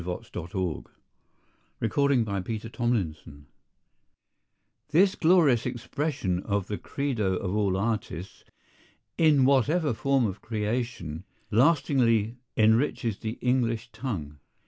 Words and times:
'"A 0.01 0.03
FAMILIAR 0.03 0.83
PREFACE 1.79 2.21
By 2.25 2.39
Joseph 2.39 2.71
Conrad 2.71 3.15
This 4.89 5.13
glorious 5.13 5.67
expression 5.67 6.41
of 6.41 6.65
the 6.65 6.79
credo 6.79 7.35
of 7.35 7.55
all 7.55 7.77
artists, 7.77 8.43
in 9.19 9.45
whatever 9.45 9.93
form 9.93 10.25
of 10.25 10.41
creation, 10.41 11.23
lastingly 11.51 12.39
enriches 12.57 13.19
the 13.19 13.33
English 13.41 13.91
tongue. 13.91 14.39